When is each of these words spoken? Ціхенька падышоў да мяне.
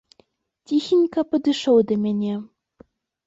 Ціхенька 0.69 1.23
падышоў 1.35 1.77
да 1.91 1.95
мяне. 2.05 2.33